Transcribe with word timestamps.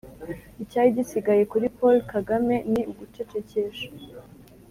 icyari 0.63 0.95
gisigaye 0.97 1.43
kuri 1.51 1.65
paul 1.77 1.97
kagame 2.13 2.55
ni 2.71 2.81
ugucecekesha 2.91 3.87